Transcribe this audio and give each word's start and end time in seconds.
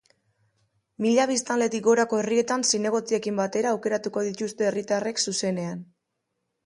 Mila 1.05 1.25
biztanletik 1.31 1.83
gorako 1.89 2.21
herrietan 2.21 2.65
zinegotziekin 2.69 3.37
batera 3.43 3.75
aukeratuko 3.75 4.25
dituzte 4.31 4.69
herritarrek, 4.71 5.23
zuzenean. 5.29 5.89